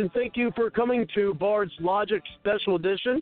[0.00, 3.20] And thank you for coming to Bard's Logic Special Edition,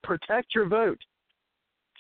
[0.04, 1.00] Protect Your Vote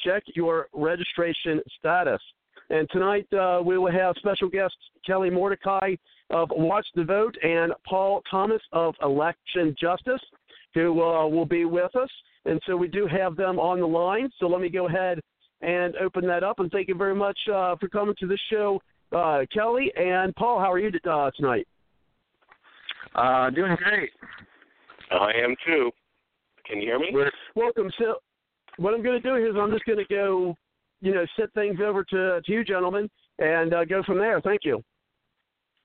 [0.05, 2.21] check your registration status.
[2.69, 5.95] And tonight uh, we will have special guests Kelly Mordecai
[6.29, 10.21] of Watch the Vote and Paul Thomas of Election Justice,
[10.73, 12.09] who uh, will be with us.
[12.45, 14.29] And so we do have them on the line.
[14.39, 15.19] So let me go ahead
[15.61, 16.59] and open that up.
[16.59, 18.81] And thank you very much uh, for coming to the show,
[19.15, 20.59] uh, Kelly and Paul.
[20.59, 21.67] How are you uh, tonight?
[23.15, 24.09] Uh, doing great.
[25.11, 25.91] I am too.
[26.65, 27.08] Can you hear me?
[27.55, 27.92] Welcome.
[27.99, 28.15] So,
[28.78, 30.56] what I'm going to do is I'm just going to go,
[31.02, 34.39] you know, set things over to to you gentlemen and uh, go from there.
[34.42, 34.84] Thank you.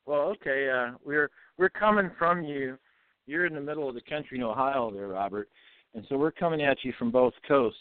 [0.06, 0.70] Well, okay.
[0.70, 2.78] Uh, we're we're coming from you.
[3.26, 5.48] You're in the middle of the country in Ohio, there, Robert,
[5.94, 7.78] and so we're coming at you from both coasts.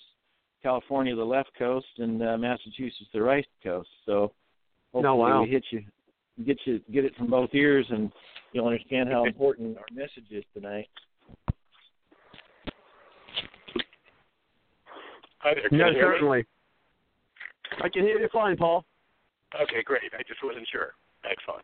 [0.64, 3.88] California, the left coast, and uh, Massachusetts, the right coast.
[4.06, 4.34] So
[4.92, 5.44] hopefully Oh, wow.
[5.44, 5.84] we hit you,
[6.46, 8.12] get you, get it from both ears, and
[8.52, 10.90] you'll understand how important our message is tonight.
[15.48, 15.70] Hi there.
[15.70, 16.16] Can No, you hear me?
[16.16, 16.46] certainly.
[17.82, 18.84] I can hear you fine, Paul.
[19.56, 20.02] Okay, great.
[20.14, 20.92] I just wasn't sure.
[21.24, 21.64] Excellent.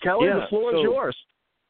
[0.00, 1.16] Kelly, Yeah, the floor so- is yours.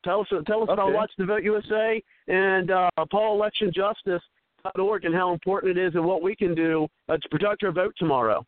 [0.04, 0.92] Tell us tell us about Okay.
[0.96, 6.04] Watch the Vote USA and uh, Paul Election Justice.org and how important it is and
[6.04, 8.44] what we can do uh, to protect our vote tomorrow.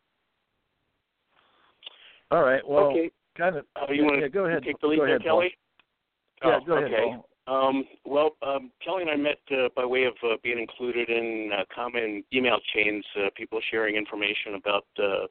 [2.30, 2.60] All right.
[2.68, 3.10] Well, okay.
[3.38, 3.64] kind of.
[3.74, 4.64] Uh, you want yeah, to go ahead.
[4.64, 5.40] take the lead go there, ahead, Paul.
[5.40, 5.54] Kelly?
[6.44, 7.04] Yeah, Oh, go ahead, okay.
[7.04, 7.28] Paul.
[7.46, 11.50] Um, well, um, Kelly and I met uh, by way of uh, being included in
[11.56, 15.26] uh, common email chains, uh, people sharing information about uh,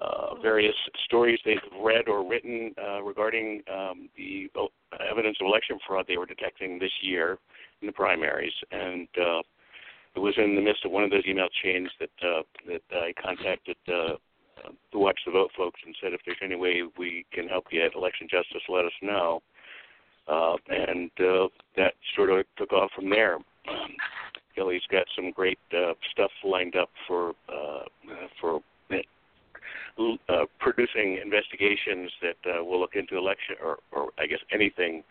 [0.00, 0.76] uh, various
[1.06, 4.48] stories they've read or written uh, regarding um, the
[5.10, 7.38] evidence of election fraud they were detecting this year
[7.80, 8.52] in the primaries.
[8.70, 9.40] And uh,
[10.14, 13.12] it was in the midst of one of those email chains that uh, that I
[13.20, 14.14] contacted uh,
[14.92, 17.84] the Watch the Vote folks and said, if there's any way we can help you
[17.84, 19.40] at Election Justice, let us know.
[20.28, 23.36] Uh, and uh, that sort of took off from there.
[23.36, 23.94] Um,
[24.54, 27.84] Kelly's got some great uh, stuff lined up for uh,
[28.40, 28.60] for
[30.28, 35.02] uh, producing investigations that uh, will look into election, or, or I guess anything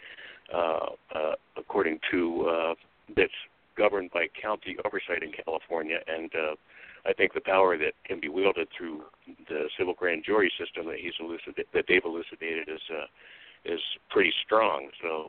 [0.53, 2.73] uh, uh, according to uh,
[3.15, 3.31] that's
[3.77, 6.55] governed by county oversight in California, and uh,
[7.05, 9.03] I think the power that can be wielded through
[9.49, 13.05] the civil grand jury system that he's elucidated, that they've elucidated is uh,
[13.65, 13.79] is
[14.09, 14.89] pretty strong.
[15.01, 15.27] So,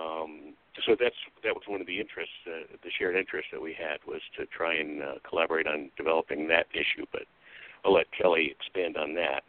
[0.00, 0.54] um,
[0.86, 3.98] so that's that was one of the interests, uh, the shared interest that we had
[4.06, 7.06] was to try and uh, collaborate on developing that issue.
[7.12, 7.22] But
[7.84, 9.42] I'll let Kelly expand on that.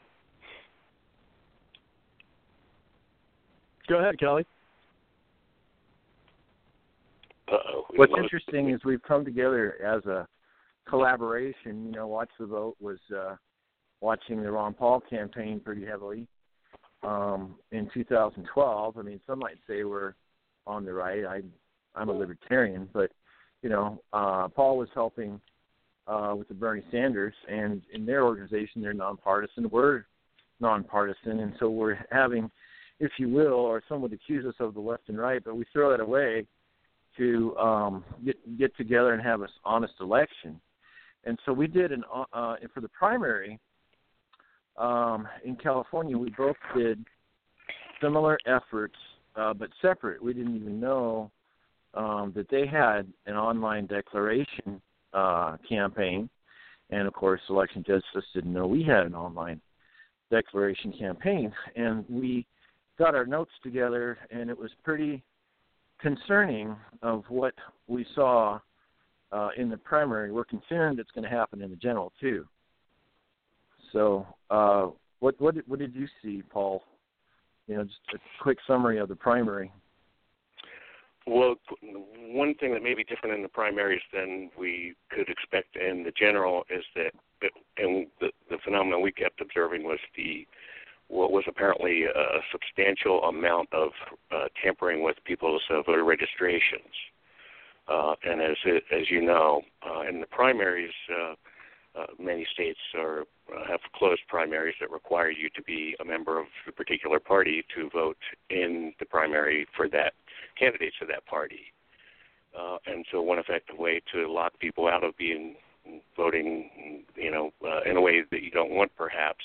[3.88, 4.45] Go ahead, Kelly.
[7.47, 7.85] Uh-oh.
[7.95, 10.27] What's interesting is we've come together as a
[10.88, 11.85] collaboration.
[11.85, 13.35] You know, Watch the Vote was uh,
[14.01, 16.27] watching the Ron Paul campaign pretty heavily
[17.05, 18.97] um, in 2012.
[18.97, 20.15] I mean, some might say we're
[20.65, 21.25] on the right.
[21.25, 21.41] I,
[21.95, 23.11] I'm a libertarian, but
[23.61, 25.39] you know, uh, Paul was helping
[26.07, 29.69] uh, with the Bernie Sanders, and in their organization, they're nonpartisan.
[29.71, 30.05] We're
[30.59, 32.49] nonpartisan, and so we're having,
[32.99, 35.65] if you will, or some would accuse us of the left and right, but we
[35.73, 36.45] throw that away
[37.17, 40.59] to um, get get together and have an honest election.
[41.23, 42.03] and so we did an
[42.33, 43.59] uh, for the primary
[44.77, 46.18] um, in California.
[46.18, 47.04] We both did
[48.01, 48.95] similar efforts,
[49.36, 50.22] uh, but separate.
[50.24, 51.31] We didn't even know
[51.94, 54.81] um, that they had an online declaration
[55.13, 56.30] uh, campaign,
[56.89, 59.62] and of course, Election Justice didn't know we had an online
[60.31, 61.54] declaration campaign.
[61.75, 62.45] And we
[62.98, 65.24] got our notes together, and it was pretty
[66.00, 67.54] concerning of what
[67.88, 68.60] we saw
[69.31, 70.31] uh, in the primary.
[70.31, 72.45] We're concerned it's going to happen in the general too.
[73.95, 74.88] So, uh,
[75.21, 76.83] what what what did you see, Paul?
[77.68, 79.71] You know, just a quick summary of the primary.
[81.25, 86.03] Well, one thing that may be different in the primaries than we could expect in
[86.03, 87.12] the general is that,
[87.77, 90.45] and the, the phenomenon we kept observing was the
[91.07, 93.89] what was apparently a substantial amount of
[94.31, 96.94] uh, tampering with people's uh, voter registrations.
[97.88, 98.57] Uh, and as
[98.91, 100.91] as you know, uh, in the primaries,
[101.97, 103.21] uh, many states are
[103.53, 107.63] uh, have closed primaries that require you to be a member of a particular party
[107.75, 108.18] to vote
[108.50, 110.13] in the primary for that
[110.59, 111.71] candidates of that party.
[112.57, 115.56] Uh, and so, one effective way to lock people out of being
[116.15, 119.44] voting, you know, uh, in a way that you don't want, perhaps,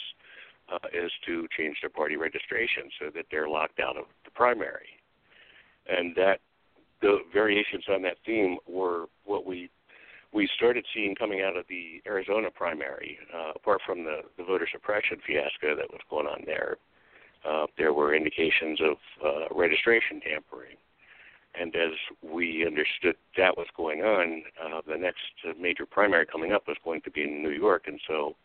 [0.72, 4.88] uh, is to change their party registration so that they're locked out of the primary.
[5.88, 6.40] And that
[7.02, 9.70] the variations on that theme were what we
[10.32, 13.18] we started seeing coming out of the Arizona primary.
[13.34, 16.76] Uh, apart from the, the voter suppression fiasco that was going on there,
[17.48, 20.76] uh, there were indications of uh, registration tampering.
[21.58, 21.92] And as
[22.22, 25.18] we understood that was going on, uh, the next
[25.58, 28.36] major primary coming up was going to be in New York, and so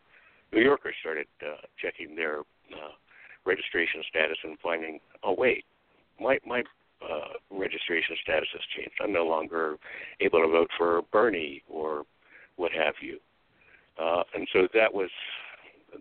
[0.52, 2.94] New Yorkers started uh, checking their uh,
[3.44, 5.64] registration status and finding, oh wait,
[6.20, 6.64] my my
[7.02, 8.94] uh, registration status has changed.
[9.02, 9.76] I'm no longer
[10.20, 12.04] able to vote for Bernie or
[12.56, 13.18] what have you.
[13.98, 15.10] Uh, and so that was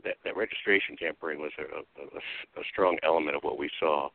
[0.03, 1.63] that, that registration tampering was a,
[2.01, 4.09] a, a strong element of what we saw.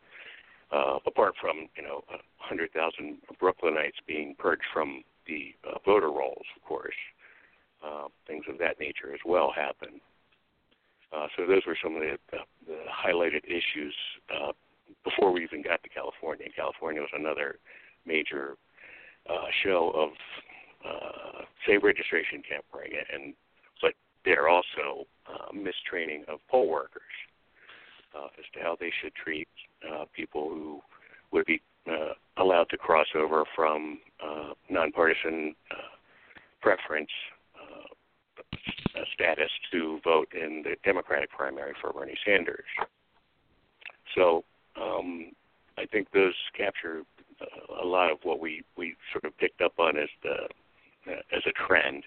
[0.72, 6.08] Uh, apart from you know a hundred thousand Brooklynites being purged from the uh, voter
[6.08, 6.94] rolls, of course,
[7.84, 10.00] uh, things of that nature as well happened.
[11.12, 12.38] Uh, so those were some of the, the,
[12.68, 13.94] the highlighted issues
[14.32, 14.52] uh,
[15.04, 16.46] before we even got to California.
[16.54, 17.56] California was another
[18.06, 18.56] major
[19.28, 20.10] uh, show of
[20.84, 23.34] uh, say registration tampering, and
[23.82, 23.92] but
[24.24, 27.02] there also uh, mistraining of poll workers
[28.16, 29.48] uh, as to how they should treat
[29.90, 30.80] uh, people who
[31.32, 31.60] would be
[31.90, 35.96] uh, allowed to cross over from uh, nonpartisan uh,
[36.60, 37.10] preference
[37.60, 42.64] uh, status to vote in the Democratic primary for Bernie Sanders.
[44.14, 44.44] So
[44.76, 45.32] um,
[45.78, 47.02] I think those capture
[47.40, 51.20] uh, a lot of what we we sort of picked up on as the uh,
[51.32, 52.04] as a trend.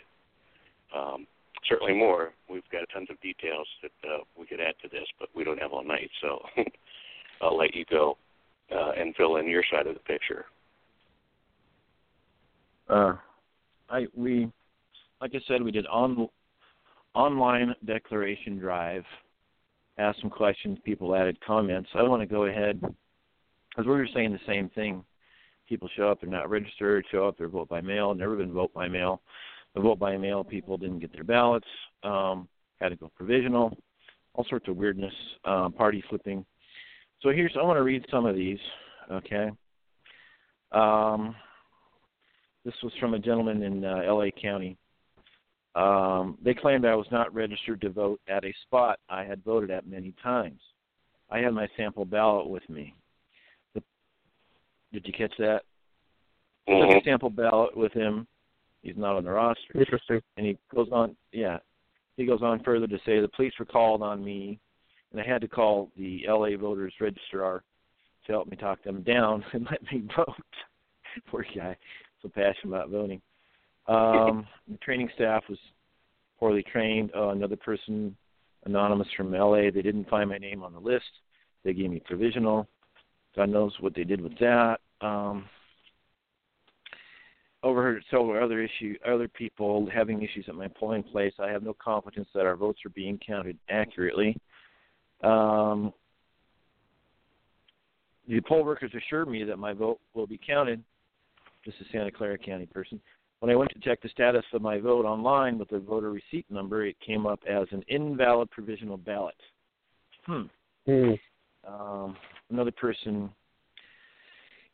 [0.95, 1.25] Um,
[1.67, 2.33] certainly more.
[2.49, 5.59] We've got tons of details that uh, we could add to this, but we don't
[5.59, 6.39] have all night, so
[7.41, 8.17] I'll let you go
[8.71, 10.45] uh, and fill in your side of the picture.
[12.89, 13.13] Uh,
[13.89, 14.51] I we
[15.21, 16.27] like I said, we did on
[17.15, 19.05] online declaration drive
[19.97, 21.89] asked some questions, people added comments.
[21.93, 25.03] I want to go ahead because we were saying the same thing.
[25.67, 28.73] People show up, they're not registered, show up, they're vote by mail, never been vote
[28.73, 29.21] by mail.
[29.75, 31.67] The vote by mail people didn't get their ballots,
[32.03, 32.47] um,
[32.79, 33.75] had to go provisional,
[34.33, 35.13] all sorts of weirdness,
[35.45, 36.45] um, party flipping.
[37.21, 38.59] So here's I want to read some of these,
[39.11, 39.49] okay?
[40.71, 41.35] Um,
[42.65, 44.77] this was from a gentleman in uh, LA County.
[45.75, 49.71] Um, they claimed I was not registered to vote at a spot I had voted
[49.71, 50.59] at many times.
[51.31, 52.93] I had my sample ballot with me.
[53.73, 53.81] The,
[54.91, 55.61] did you catch that?
[56.69, 56.93] Mm-hmm.
[56.93, 58.27] Took a sample ballot with him.
[58.83, 59.79] He's not on the roster.
[59.79, 60.21] Interesting.
[60.37, 61.57] And he goes on, yeah.
[62.17, 64.59] He goes on further to say the police were called on me,
[65.11, 67.63] and I had to call the LA voters registrar
[68.27, 70.35] to help me talk them down and let me vote.
[71.27, 71.75] Poor guy,
[72.21, 73.21] so passionate about voting.
[73.87, 75.59] Um, the training staff was
[76.39, 77.11] poorly trained.
[77.15, 78.15] Uh, another person,
[78.65, 81.05] anonymous from LA, they didn't find my name on the list.
[81.63, 82.67] They gave me provisional.
[83.35, 84.79] God knows what they did with that.
[85.01, 85.45] Um,
[87.63, 91.33] overheard several other issue, other people having issues at my polling place.
[91.39, 94.37] I have no confidence that our votes are being counted accurately.
[95.23, 95.93] Um,
[98.27, 100.83] the poll workers assured me that my vote will be counted.
[101.65, 102.99] This is Santa Clara County person.
[103.43, 106.45] When I went to check the status of my vote online with the voter receipt
[106.49, 109.35] number, it came up as an invalid provisional ballot.
[110.25, 110.43] Hmm.
[110.87, 111.19] Mm.
[111.67, 112.15] Um,
[112.49, 113.29] another person.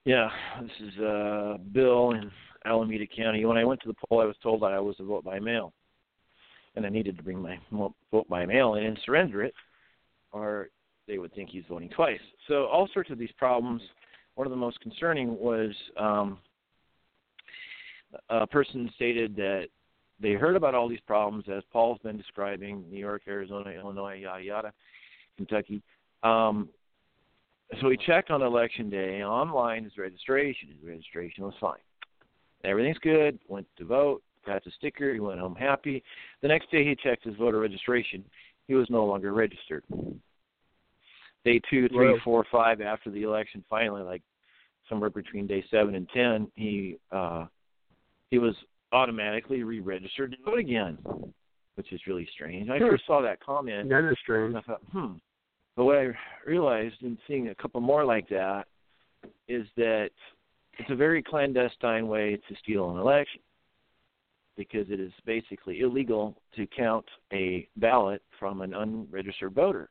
[0.05, 0.29] Yeah,
[0.61, 2.29] this is uh, Bill in
[2.63, 3.43] Alameda County.
[3.43, 5.39] When I went to the poll, I was told that I was to vote by
[5.39, 5.73] mail.
[6.75, 9.55] and I needed to bring my vote by mail in and surrender it,
[10.31, 10.69] or
[11.07, 12.21] they would think he's voting twice.
[12.47, 13.81] So all sorts of these problems.
[14.35, 16.37] One of the most concerning was um,
[18.29, 19.67] a person stated that
[20.19, 24.43] they heard about all these problems as Paul's been describing New York, Arizona, Illinois, yada
[24.43, 24.73] yada,
[25.37, 25.81] Kentucky.
[26.23, 26.69] Um,
[27.81, 30.69] so he checked on election day online his registration.
[30.69, 31.77] His registration was fine.
[32.63, 33.39] Everything's good.
[33.47, 35.13] Went to vote, got the sticker.
[35.13, 36.03] He went home happy.
[36.41, 38.23] The next day he checked his voter registration.
[38.67, 39.83] He was no longer registered.
[41.45, 44.21] Day two, three, well, four, five after the election, finally, like
[44.89, 47.45] somewhere between day seven and ten, he uh,
[48.31, 48.55] he was
[48.91, 50.97] automatically re-registered to vote again,
[51.75, 52.69] which is really strange.
[52.69, 53.89] I first saw that comment.
[53.89, 54.55] That is strange.
[54.55, 55.13] I thought, hmm.
[55.75, 56.07] But what I
[56.45, 58.65] realized in seeing a couple more like that
[59.47, 60.09] is that
[60.77, 63.41] it's a very clandestine way to steal an election
[64.57, 69.89] because it is basically illegal to count a ballot from an unregistered voter.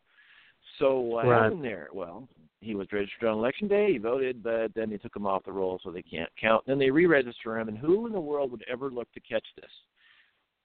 [0.79, 1.45] So what right.
[1.45, 1.89] happened there?
[1.93, 2.29] Well,
[2.61, 3.93] he was registered on election day.
[3.93, 6.65] He voted, but then they took him off the roll, so they can't count.
[6.67, 9.71] Then they re-register him, and who in the world would ever look to catch this?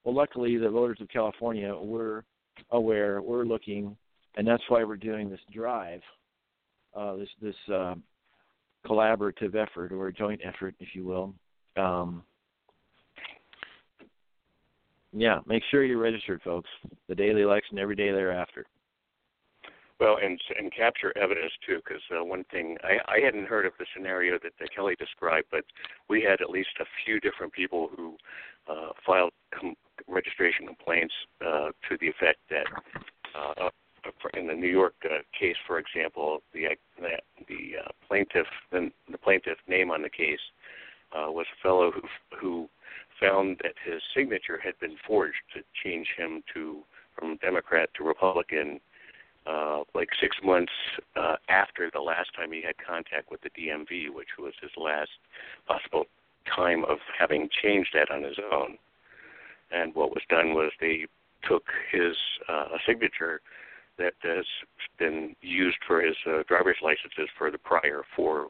[0.03, 2.25] Well, luckily, the voters of California were
[2.71, 3.21] aware.
[3.21, 3.95] We're looking,
[4.35, 6.01] and that's why we're doing this drive,
[6.95, 7.95] uh, this this uh,
[8.85, 11.33] collaborative effort or joint effort, if you will.
[11.77, 12.23] Um,
[15.13, 16.69] yeah, make sure you're registered, folks.
[17.07, 18.65] The the election, every day thereafter.
[19.99, 23.73] Well, and and capture evidence too, because uh, one thing I, I hadn't heard of
[23.79, 25.63] the scenario that, that Kelly described, but
[26.09, 28.17] we had at least a few different people who
[28.67, 29.75] uh, filed com-
[30.07, 31.13] registration complaints
[31.45, 32.65] uh, to the effect that
[33.35, 33.69] uh,
[34.33, 36.65] in the New York uh, case, for example, the
[36.99, 37.09] the,
[37.47, 40.39] the uh, plaintiff the, the plaintiff name on the case
[41.15, 42.01] uh, was a fellow who
[42.37, 42.69] who
[43.21, 46.83] found that his signature had been forged to change him to
[47.17, 48.79] from Democrat to Republican
[49.45, 50.71] uh, like six months
[51.15, 55.11] uh, after the last time he had contact with the DMV, which was his last
[55.67, 56.05] possible
[56.55, 58.77] time of having changed that on his own.
[59.71, 61.07] And what was done was they
[61.47, 62.15] took his
[62.47, 63.41] uh, signature
[63.97, 64.45] that has
[64.97, 68.47] been used for his uh, driver's licenses for the prior for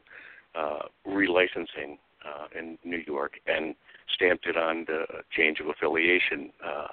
[0.54, 3.74] uh, relicensing uh, in New York and
[4.14, 5.04] stamped it on the
[5.36, 6.86] change of affiliation uh,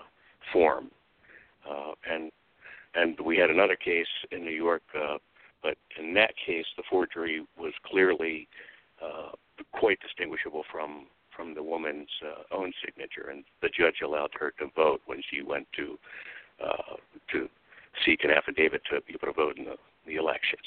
[0.52, 0.90] form.
[1.70, 2.32] Uh, and
[2.96, 5.18] and we had another case in New York, uh,
[5.64, 8.48] but in that case, the forgery was clearly
[9.02, 9.32] uh,
[9.74, 14.66] quite distinguishable from from the woman's uh, own signature, and the judge allowed her to
[14.76, 15.98] vote when she went to
[16.64, 16.96] uh,
[17.32, 17.48] to
[18.06, 20.60] seek an affidavit to be able to vote in the, the election.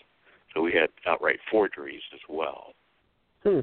[0.52, 2.74] So we had outright forgeries as well.
[3.42, 3.60] Hmm.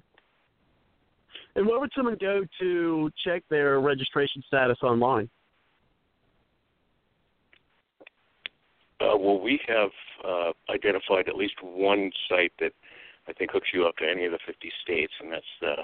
[1.55, 5.29] And where would someone go to check their registration status online?
[9.21, 9.91] Well, we have
[10.27, 12.71] uh, identified at least one site that
[13.27, 15.83] I think hooks you up to any of the 50 states, and that's uh,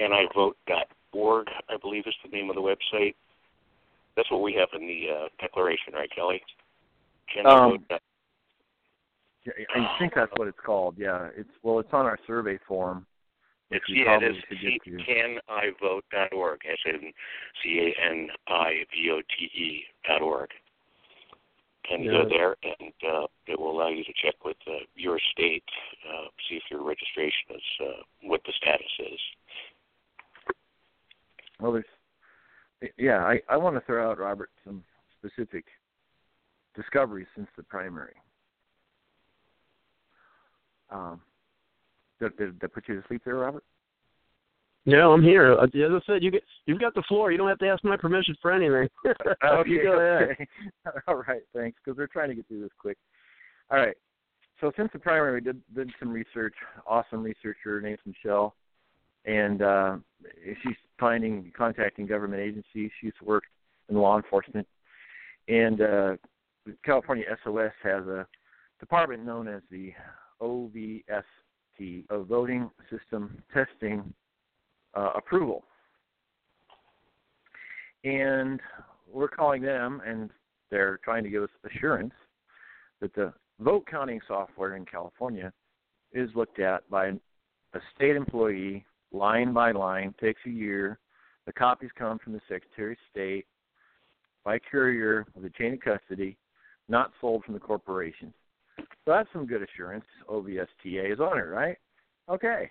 [0.00, 3.14] canivote.org, I believe is the name of the website.
[4.16, 6.42] That's what we have in the uh, declaration, right, Kelly?
[7.32, 7.98] Can um, I
[9.74, 10.96] I think that's what it's called.
[10.98, 13.06] Yeah, it's well, it's on our survey form.
[13.70, 14.36] It's yeah, it is
[15.08, 17.12] canivote.org, as in
[17.62, 20.50] C A N I V O T E dot org
[21.90, 22.10] and yeah.
[22.10, 25.64] go there, and uh, it will allow you to check with uh, your state,
[26.08, 29.20] uh, see if your registration is uh, what the status is.
[31.60, 34.84] Well, there's, yeah, I, I want to throw out Robert some
[35.18, 35.64] specific
[36.74, 38.14] discoveries since the primary.
[40.90, 41.20] Um,
[42.20, 43.64] did, did, did put you to sleep there, Robert?
[44.86, 45.52] Yeah, I'm here.
[45.52, 47.32] Uh, as I said, you get you've got the floor.
[47.32, 48.88] You don't have to ask my permission for anything.
[49.44, 50.30] okay, you go ahead.
[50.30, 50.46] Okay.
[51.08, 51.76] All right, thanks.
[51.84, 52.96] Because we're trying to get through this quick.
[53.70, 53.96] All right.
[54.60, 56.54] So since the primary, we did did some research.
[56.86, 58.54] Awesome researcher named Michelle,
[59.24, 59.96] and uh,
[60.62, 62.92] she's finding contacting government agencies.
[63.00, 63.48] She's worked
[63.88, 64.68] in law enforcement,
[65.48, 66.16] and uh,
[66.84, 68.24] California SOS has a
[68.78, 69.92] department known as the
[70.40, 71.24] OVST,
[72.08, 74.14] of Voting System Testing
[74.96, 75.62] uh, approval.
[78.04, 78.60] And
[79.12, 80.30] we're calling them, and
[80.70, 82.14] they're trying to give us assurance
[83.00, 85.52] that the vote counting software in California
[86.12, 90.98] is looked at by a state employee line by line, takes a year.
[91.46, 93.46] The copies come from the Secretary of State
[94.44, 96.36] by courier with a chain of custody,
[96.88, 98.32] not sold from the corporation.
[98.78, 100.04] So that's some good assurance.
[100.28, 101.76] OVSTA is on it, right?
[102.28, 102.70] Okay.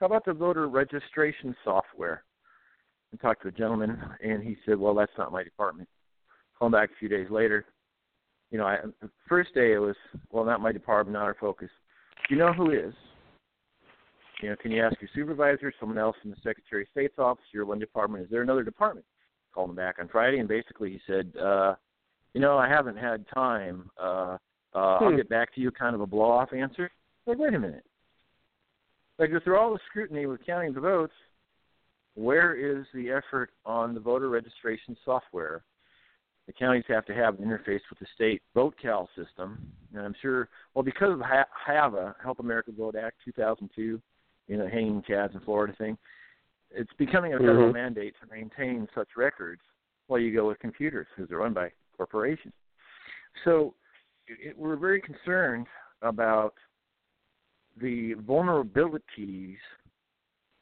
[0.00, 2.24] How about the voter registration software?
[3.12, 5.88] I talked to a gentleman, and he said, "Well, that's not my department."
[6.58, 7.66] Called back a few days later,
[8.50, 9.96] you know, I, the first day it was,
[10.30, 11.70] well, not my department, not our focus.
[12.28, 12.92] Do you know who is?
[14.42, 17.44] You know, can you ask your supervisor, someone else in the Secretary of State's office,
[17.52, 18.24] your one department?
[18.24, 19.06] Is there another department?
[19.54, 21.74] Called him back on Friday, and basically he said, uh,
[22.34, 23.90] you know, I haven't had time.
[24.00, 24.36] Uh,
[24.74, 25.04] uh, hmm.
[25.04, 25.70] I'll get back to you.
[25.70, 26.90] Kind of a blow-off answer.
[27.26, 27.84] Like, wait a minute.
[29.20, 31.12] Like, through all the scrutiny with counting the votes,
[32.14, 35.62] where is the effort on the voter registration software?
[36.46, 39.58] The counties have to have an interface with the state VoteCal system,
[39.94, 44.00] and I'm sure, well, because of HAVA, Help America Vote Act 2002,
[44.48, 45.98] you know, hanging chads in Florida thing,
[46.70, 47.74] it's becoming a federal mm-hmm.
[47.74, 49.60] mandate to maintain such records
[50.06, 52.54] while you go with computers because they're run by corporations.
[53.44, 53.74] So
[54.26, 55.66] it, we're very concerned
[56.00, 56.54] about
[57.80, 59.56] the vulnerabilities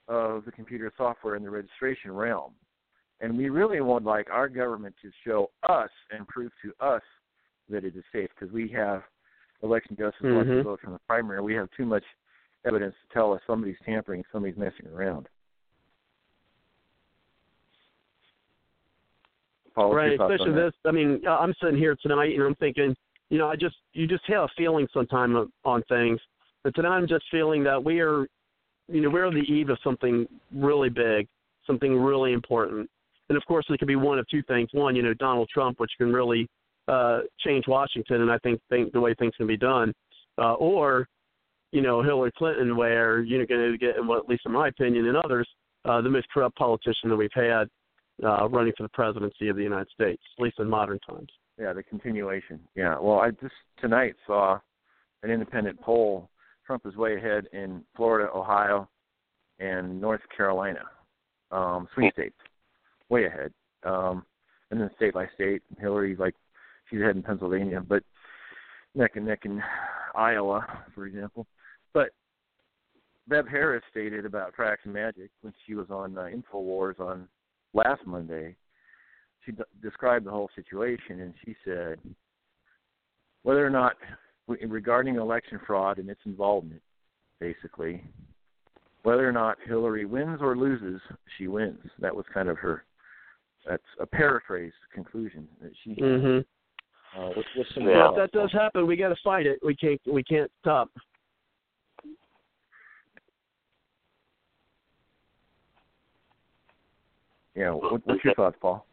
[0.09, 2.53] of the computer software in the registration realm.
[3.21, 7.03] And we really would like our government to show us and prove to us
[7.69, 9.03] that it is safe because we have
[9.63, 10.63] election justice mm-hmm.
[10.63, 11.43] vote from the primary.
[11.43, 12.05] We have too much
[12.67, 15.29] evidence to tell us somebody's tampering, somebody's messing around.
[19.75, 20.73] Paul, right, especially this.
[20.85, 22.97] I mean, I'm sitting here tonight and I'm thinking,
[23.31, 26.21] you know, I just you just have a feeling sometime on things.
[26.69, 28.27] But tonight I'm just feeling that we are,
[28.89, 31.27] you know, we're on the eve of something really big,
[31.67, 32.91] something really important.
[33.31, 34.69] And of course, it could be one of two things.
[34.73, 36.47] One, you know, Donald Trump, which can really
[36.87, 39.95] uh, change Washington, and I think, think the way things can be done,
[40.37, 41.09] uh, or
[41.73, 45.07] you know, Hillary Clinton, where you're going to get, well, at least in my opinion
[45.07, 45.49] and others,
[45.87, 47.67] uh, the most corrupt politician that we've had
[48.23, 51.31] uh, running for the presidency of the United States, at least in modern times.
[51.59, 52.61] Yeah, the continuation.
[52.75, 52.99] Yeah.
[52.99, 54.59] Well, I just tonight saw
[55.23, 56.29] an independent poll.
[56.69, 58.87] Trump is way ahead in Florida, Ohio,
[59.59, 60.83] and North Carolina,
[61.51, 62.37] um, swing states,
[63.09, 63.55] way ahead.
[63.85, 64.27] Um,
[64.71, 66.35] and then state by state, Hillary's like
[66.91, 68.03] she's ahead in Pennsylvania, but
[68.95, 69.63] neck and neck in
[70.15, 71.47] Iowa, for example.
[71.95, 72.11] But
[73.29, 77.29] Bev Harris stated about Fraction Magic when she was on uh, Infowars on
[77.73, 78.57] last Monday.
[79.47, 81.99] She d- described the whole situation, and she said
[83.43, 83.95] whether or not
[84.49, 86.83] regarding election fraud and its involvement,
[87.41, 88.03] basically,
[89.03, 91.01] whether or not Hillary wins or loses,
[91.37, 91.79] she wins.
[92.01, 92.85] That was kind of her.
[93.69, 95.95] That's a paraphrase conclusion that she.
[95.95, 97.21] Mm-hmm.
[97.21, 99.59] Uh, with, with some yeah, if that does happen, we got to fight it.
[99.65, 100.01] We can't.
[100.07, 100.91] We can't stop.
[107.55, 107.71] Yeah.
[107.71, 108.87] What, what's your thoughts, Paul?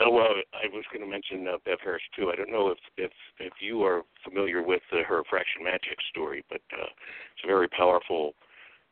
[0.00, 2.30] Oh, well, I was going to mention uh, Bev Harris too.
[2.32, 6.44] I don't know if if if you are familiar with uh, her fraction magic story,
[6.48, 8.34] but uh, it's a very powerful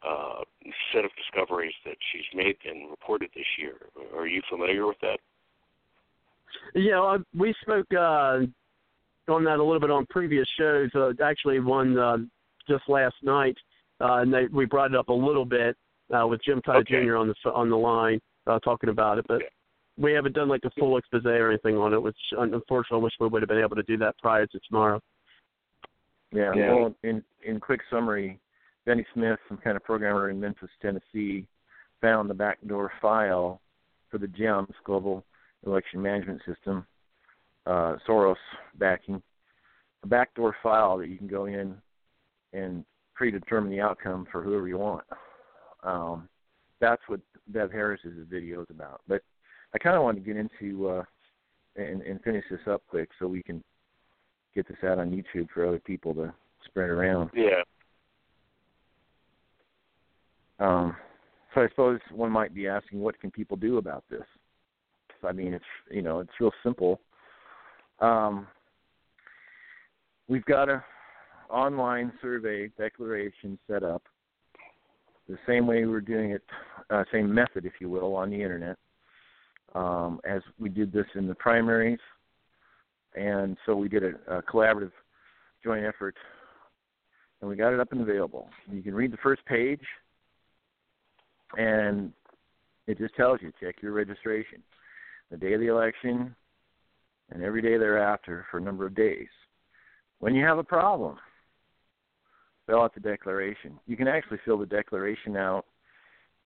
[0.06, 0.42] uh,
[0.92, 3.74] set of discoveries that she's made and reported this year.
[4.16, 5.18] Are you familiar with that?
[6.74, 8.40] Yeah, uh, we spoke uh,
[9.28, 10.90] on that a little bit on previous shows.
[10.94, 12.18] Uh, actually, one uh,
[12.68, 13.56] just last night,
[14.00, 15.76] uh, and they, we brought it up a little bit
[16.14, 17.04] uh, with Jim Cotta okay.
[17.04, 17.16] Jr.
[17.16, 19.36] on the on the line uh, talking about it, but.
[19.36, 19.46] Okay
[20.02, 23.12] we haven't done like a full expose or anything on it, which unfortunately I wish
[23.20, 25.00] we would have been able to do that prior to tomorrow.
[26.32, 26.52] Yeah.
[26.54, 26.74] yeah.
[26.74, 28.40] Well, in in quick summary,
[28.84, 31.46] Bennie Smith, some kind of programmer in Memphis, Tennessee,
[32.00, 33.60] found the backdoor file
[34.10, 35.24] for the GEMS Global
[35.66, 36.84] Election Management System,
[37.66, 38.34] uh, Soros
[38.78, 39.22] backing,
[40.02, 41.76] a backdoor file that you can go in
[42.52, 42.84] and
[43.14, 45.04] predetermine the outcome for whoever you want.
[45.84, 46.28] Um,
[46.80, 49.00] that's what Bev Harris's video is about.
[49.06, 49.22] But
[49.74, 51.02] I kind of want to get into uh,
[51.76, 53.62] and, and finish this up quick so we can
[54.54, 56.32] get this out on YouTube for other people to
[56.64, 57.30] spread around.
[57.34, 57.62] Yeah.
[60.58, 60.94] Um,
[61.54, 64.22] so I suppose one might be asking, what can people do about this?
[65.24, 67.00] I mean, it's you know, it's real simple.
[68.00, 68.46] Um,
[70.28, 70.84] we've got a
[71.48, 74.02] online survey declaration set up
[75.28, 76.42] the same way we're doing it,
[76.90, 78.76] uh, same method, if you will, on the internet
[79.74, 81.98] um, as we did this in the primaries,
[83.14, 84.92] and so we did a, a collaborative
[85.64, 86.16] joint effort,
[87.40, 88.48] and we got it up and available.
[88.70, 89.80] You can read the first page,
[91.56, 92.12] and
[92.86, 94.62] it just tells you check your registration,
[95.30, 96.34] the day of the election,
[97.30, 99.28] and every day thereafter for a number of days.
[100.18, 101.16] When you have a problem,
[102.66, 103.78] fill out the declaration.
[103.86, 105.66] You can actually fill the declaration out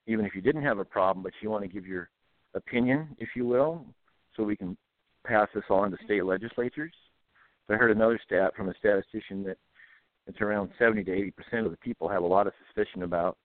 [0.06, 2.08] even if you didn't have a problem, but you want to give your
[2.56, 3.84] opinion, if you will,
[4.36, 4.76] so we can
[5.24, 6.92] pass this on to state legislatures.
[7.68, 9.58] I heard another stat from a statistician that
[10.26, 13.36] it's around 70 to 80 percent of the people have a lot of suspicion about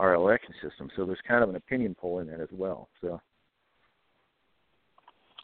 [0.00, 0.90] our election system.
[0.96, 2.88] So there's kind of an opinion poll in that as well.
[3.00, 3.20] So.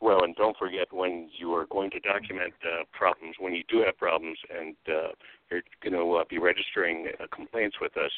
[0.00, 3.82] well, and don't forget when you are going to document uh, problems, when you do
[3.84, 5.12] have problems, and uh,
[5.50, 8.12] you're going to uh, be registering uh, complaints with us.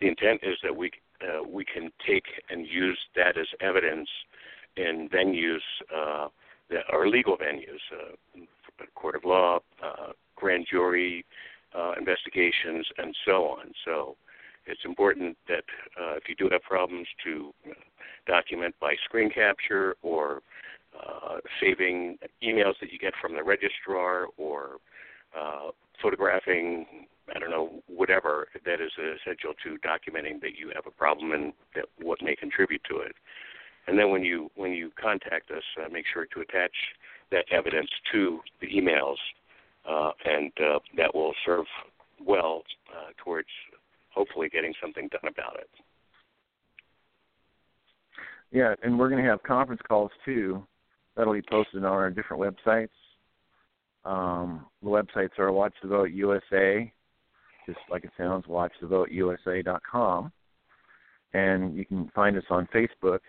[0.00, 0.90] The intent is that we
[1.22, 2.24] uh, we can take
[2.74, 4.08] use that as evidence
[4.76, 6.28] in venues uh,
[6.70, 8.44] that are legal venues, uh,
[8.94, 11.24] court of law, uh, grand jury
[11.78, 13.72] uh, investigations, and so on.
[13.84, 14.16] So
[14.66, 15.64] it's important that
[16.00, 17.52] uh, if you do have problems to
[18.26, 20.40] document by screen capture or
[20.98, 24.76] uh, saving emails that you get from the registrar or
[25.38, 26.86] uh, photographing,
[27.34, 31.52] I don't know, whatever that is essential to documenting that you have a problem and
[31.74, 33.14] that what may contribute to it.
[33.86, 36.72] And then when you when you contact us, uh, make sure to attach
[37.30, 39.16] that evidence to the emails,
[39.88, 41.66] uh, and uh, that will serve
[42.24, 43.48] well uh, towards
[44.10, 45.68] hopefully getting something done about it.
[48.52, 50.64] Yeah, and we're going to have conference calls too.
[51.16, 52.88] That'll be posted on our different websites.
[54.04, 56.92] Um, the websites are Watch the Vote USA,
[57.66, 60.32] just like it sounds, watchthevoteusa.com.
[61.32, 63.20] And you can find us on Facebook,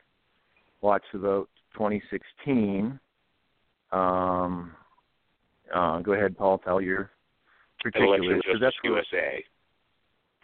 [0.82, 3.00] Watch the Vote 2016.
[3.92, 4.72] Um,
[5.74, 7.12] uh, go ahead, Paul, tell your
[7.82, 8.22] particulars.
[8.22, 9.44] Election Justice USA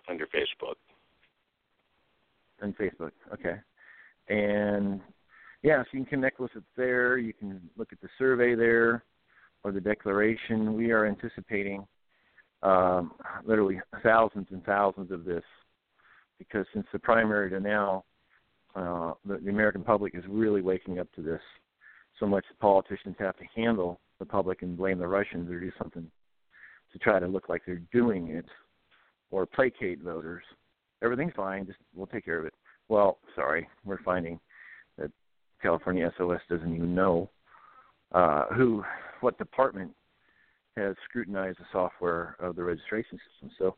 [0.10, 0.75] under Facebook.
[2.62, 3.56] On Facebook, okay.
[4.30, 5.01] And
[5.63, 7.17] yeah, so you can connect with us there.
[7.17, 9.04] You can look at the survey there
[9.63, 10.73] or the declaration.
[10.73, 11.86] We are anticipating
[12.63, 13.12] um,
[13.45, 15.43] literally thousands and thousands of this
[16.38, 18.04] because since the primary to now,
[18.76, 21.41] uh, the, the American public is really waking up to this.
[22.19, 25.71] So much the politicians have to handle the public and blame the Russians or do
[25.78, 26.10] something
[26.93, 28.45] to try to look like they're doing it
[29.30, 30.43] or placate voters.
[31.04, 32.54] Everything's fine, just we'll take care of it.
[32.89, 34.39] Well, sorry, we're finding
[34.97, 35.12] that
[35.62, 37.30] California SOS doesn't even know
[38.13, 38.84] uh, who,
[39.21, 39.91] what department
[40.77, 43.51] has scrutinized the software of the registration system.
[43.57, 43.75] So,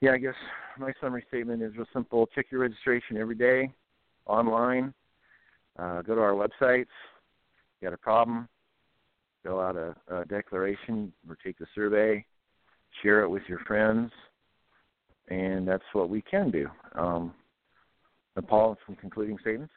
[0.00, 0.34] yeah, I guess
[0.78, 3.72] my summary statement is real simple: check your registration every day,
[4.26, 4.92] online.
[5.78, 6.86] Uh, go to our websites.
[7.80, 8.48] You got a problem?
[9.42, 12.24] Fill out a, a declaration or take the survey.
[13.02, 14.10] Share it with your friends,
[15.28, 16.68] and that's what we can do.
[16.94, 17.32] Um,
[18.46, 19.72] Paul, some concluding statements?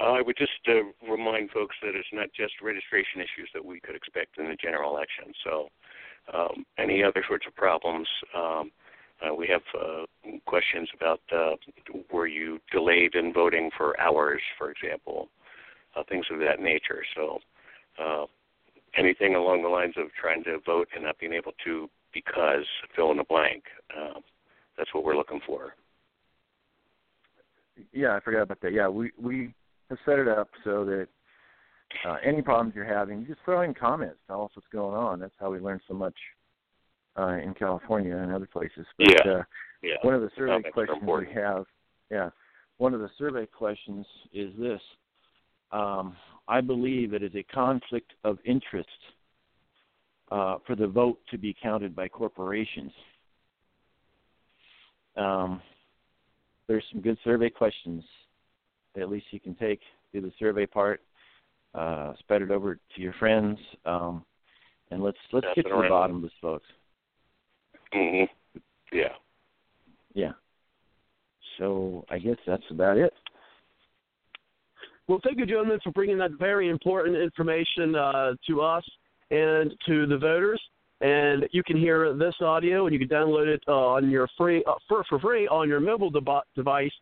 [0.00, 3.80] Uh, I would just uh, remind folks that it's not just registration issues that we
[3.80, 5.32] could expect in the general election.
[5.44, 5.68] So,
[6.32, 8.70] um, any other sorts of problems, um,
[9.20, 10.04] uh, we have uh,
[10.46, 11.56] questions about uh,
[12.10, 15.28] were you delayed in voting for hours, for example,
[15.96, 17.02] uh, things of that nature.
[17.14, 17.38] So,
[18.96, 22.64] anything along the lines of trying to vote and not being able to because
[22.96, 23.62] fill in the blank.
[23.96, 24.20] Uh,
[24.76, 25.74] that's what we're looking for
[27.92, 28.72] yeah, I forgot about that.
[28.72, 29.54] Yeah, we we
[30.04, 31.08] set it up so that
[32.06, 34.18] uh, any problems you're having, you just throw in comments.
[34.26, 35.20] Tell us what's going on.
[35.20, 36.14] That's how we learn so much
[37.18, 38.86] uh, in California and other places.
[38.98, 39.32] But, yeah.
[39.32, 39.42] Uh,
[39.82, 39.94] yeah.
[40.02, 41.64] One of the survey questions we have,
[42.10, 42.30] yeah,
[42.76, 44.80] one of the survey questions is this:
[45.72, 46.16] um,
[46.48, 48.88] I believe it is a conflict of interest
[50.30, 52.92] uh, for the vote to be counted by corporations.
[55.16, 55.62] Um,
[56.68, 58.04] there's some good survey questions
[58.96, 59.80] at least you can take
[60.12, 61.00] do the survey part,
[61.74, 64.24] uh, spread it over to your friends, um,
[64.90, 66.66] and let's let's get to the bottom of this, folks.
[67.92, 68.28] Mhm.
[68.92, 69.14] Yeah.
[70.14, 70.32] Yeah.
[71.58, 73.14] So I guess that's about it.
[75.06, 78.88] Well, thank you, gentlemen, for bringing that very important information uh, to us
[79.30, 80.60] and to the voters
[81.00, 84.62] and you can hear this audio and you can download it uh, on your free
[84.66, 86.92] uh, for, for free on your mobile de- device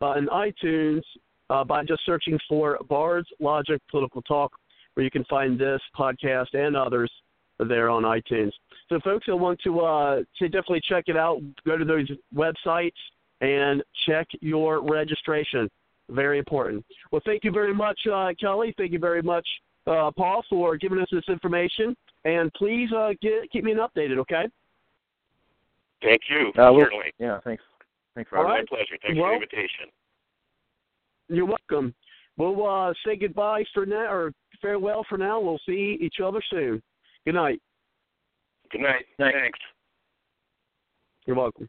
[0.00, 1.02] uh, in iTunes
[1.50, 4.52] uh, by just searching for Bard's Logic Political Talk,
[4.94, 7.10] where you can find this podcast and others
[7.58, 8.52] there on iTunes.
[8.88, 12.92] So, folks who want to, uh, to definitely check it out, go to those websites
[13.40, 15.68] and check your registration.
[16.10, 16.84] Very important.
[17.12, 18.74] Well, thank you very much, uh, Kelly.
[18.78, 19.46] Thank you very much,
[19.84, 21.94] Paul, for giving us this information.
[22.24, 24.46] And please uh, get, keep me updated, okay?
[26.02, 26.52] Thank you.
[26.60, 27.12] Uh, certainly.
[27.18, 27.62] Yeah, thanks.
[28.14, 28.64] Thanks for All right.
[28.70, 28.98] My pleasure.
[29.02, 29.90] Thanks well, for the invitation.
[31.28, 31.94] You're welcome.
[32.36, 35.40] We'll uh, say goodbye for now, or farewell for now.
[35.40, 36.82] We'll see each other soon.
[37.24, 37.60] Good night.
[38.70, 39.04] Good night.
[39.18, 39.58] Thanks.
[41.26, 41.68] You're welcome.